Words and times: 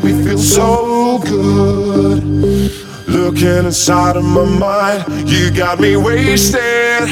make 0.00 0.14
me 0.14 0.24
feel 0.24 0.38
so 0.38 1.18
good. 1.18 2.22
Looking 3.08 3.66
inside 3.66 4.16
of 4.16 4.24
my 4.24 4.44
mind, 4.44 5.28
you 5.28 5.50
got 5.50 5.80
me 5.80 5.96
wasted. 5.96 7.08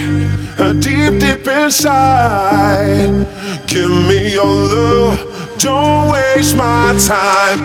Deep, 0.80 1.20
deep 1.20 1.46
inside. 1.46 3.26
Give 3.66 3.90
me 3.90 4.32
your 4.32 4.44
love, 4.44 5.58
don't 5.58 6.10
waste 6.12 6.56
my 6.56 6.96
time. 7.06 7.58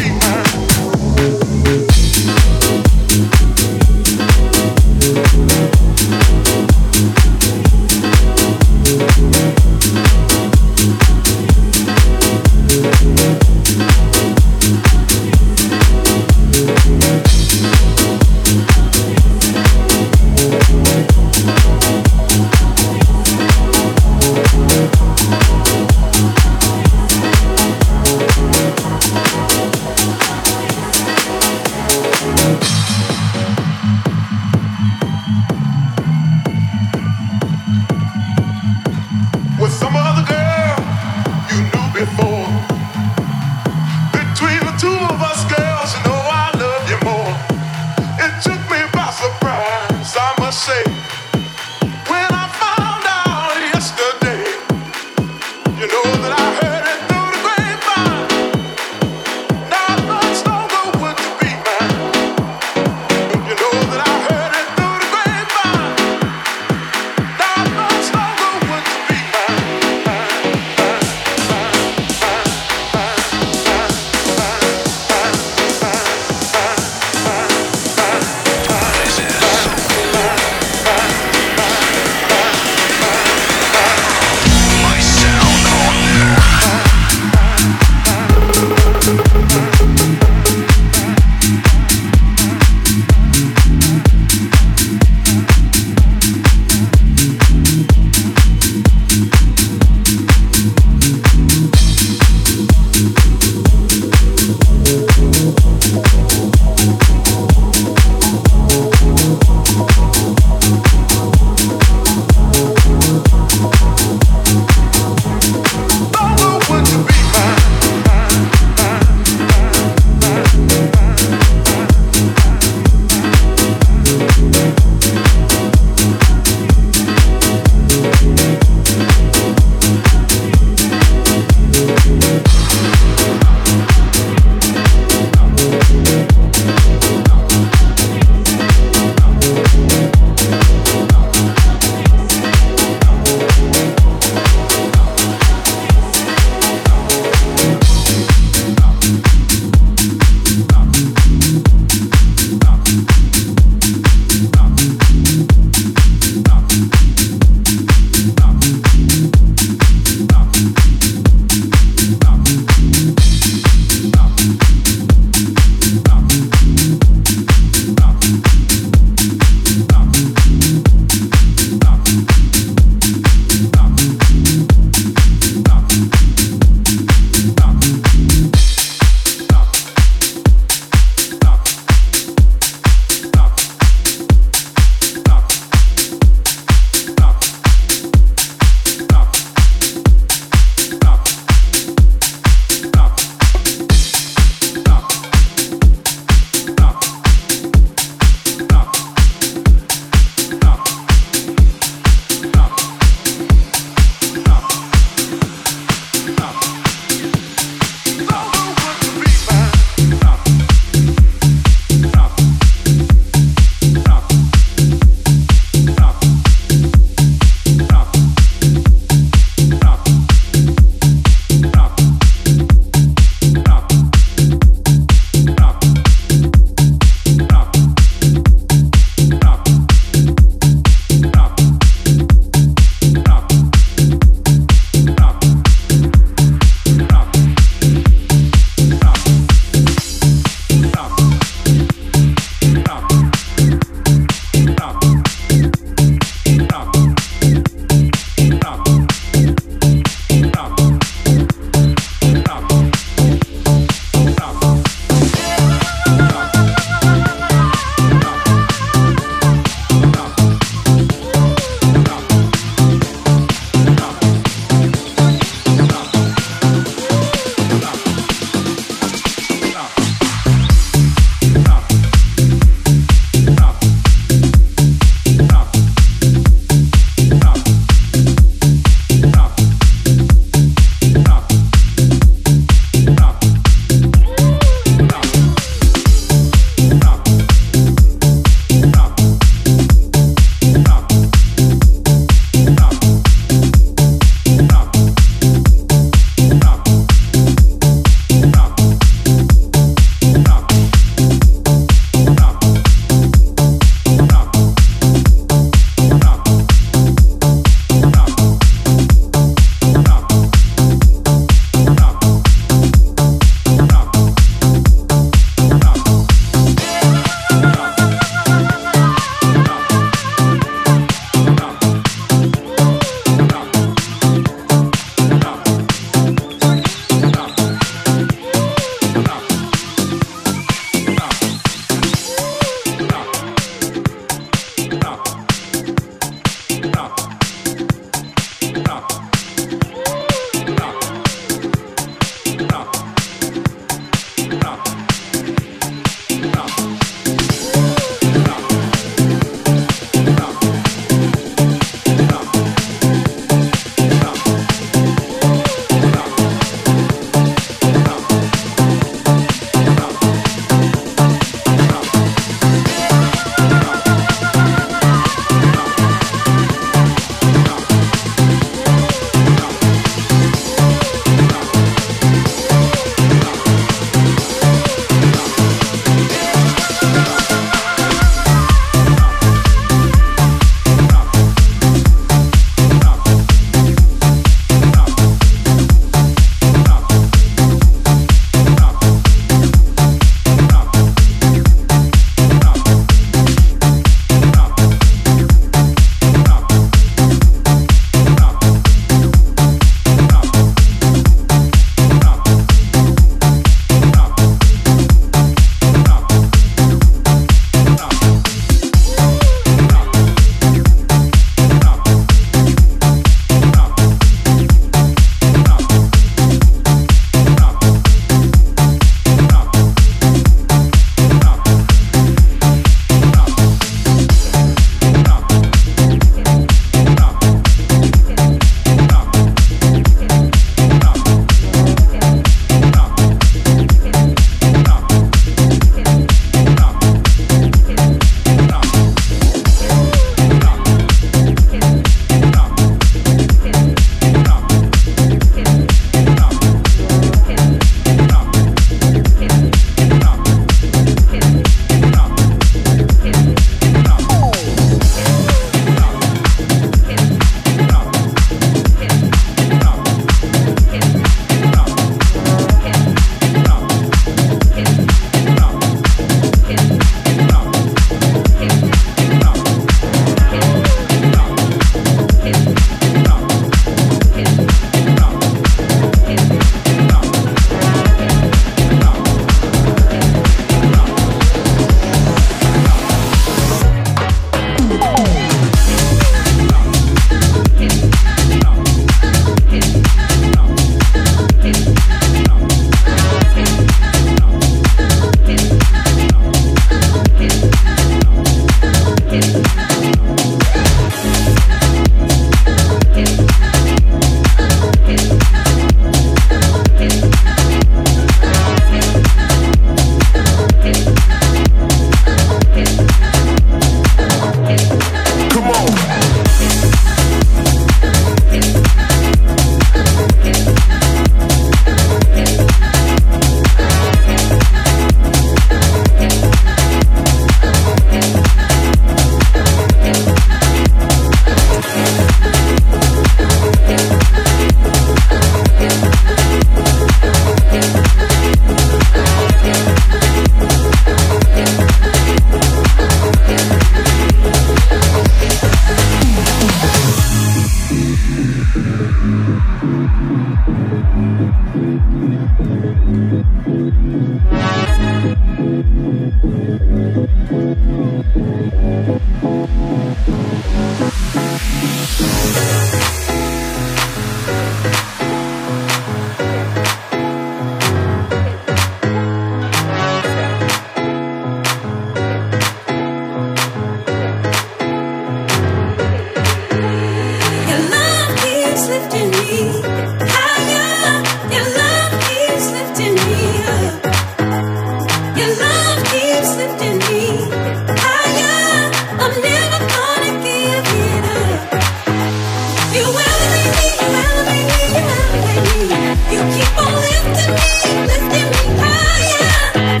You 596.30 596.40
keep 596.54 596.72
on 596.78 596.94
lifting 596.94 597.54
me, 597.54 597.68
lifting 598.06 598.48
me 598.50 598.62
higher. 598.80 600.00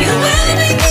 You 0.00 0.10
elevate 0.10 0.76
me. 0.76 0.81